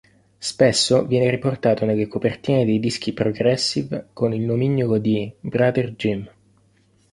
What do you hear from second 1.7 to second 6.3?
nelle copertine dei dischi progressive con il nomignolo di "Brother Jim".